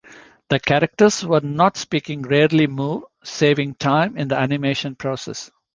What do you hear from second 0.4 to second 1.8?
The characters who are not